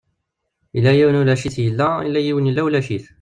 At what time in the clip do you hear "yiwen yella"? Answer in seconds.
2.21-2.61